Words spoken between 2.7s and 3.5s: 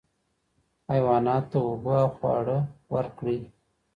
ورکړئ.